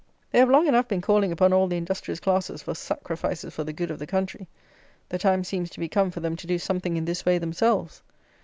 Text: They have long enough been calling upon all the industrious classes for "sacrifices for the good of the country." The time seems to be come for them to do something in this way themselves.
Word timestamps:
They 0.31 0.39
have 0.39 0.49
long 0.49 0.65
enough 0.65 0.87
been 0.87 0.99
calling 1.01 1.31
upon 1.31 1.53
all 1.53 1.67
the 1.67 1.77
industrious 1.77 2.19
classes 2.19 2.63
for 2.63 2.73
"sacrifices 2.73 3.53
for 3.53 3.63
the 3.63 3.71
good 3.71 3.91
of 3.91 3.99
the 3.99 4.07
country." 4.07 4.47
The 5.09 5.19
time 5.19 5.43
seems 5.43 5.69
to 5.69 5.79
be 5.79 5.87
come 5.87 6.09
for 6.09 6.21
them 6.21 6.35
to 6.37 6.47
do 6.47 6.57
something 6.57 6.97
in 6.97 7.05
this 7.05 7.23
way 7.23 7.37
themselves. 7.37 8.01